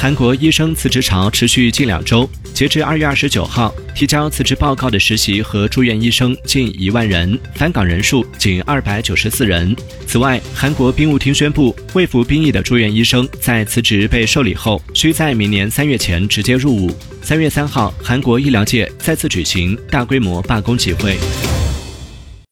[0.00, 9.74] 韩国医生辞职潮持续近两周截至二月二十九号提交辞职报告的实习和住院医生近一万人返岗人数仅二百九十四人。
[10.06, 16.96] 此外韩国兵务厅宣布未服兵役的住院医生在辞职被受理后需在明年三月前直接入伍。
[17.20, 21.18] 三月三号韩国医疗界再次举行大规模罢工集会。